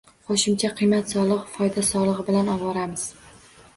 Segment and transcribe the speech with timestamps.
[0.29, 3.05] Qoʻshimcha qiymat soligʻi, foyda soligʻi bilan ovoramiz.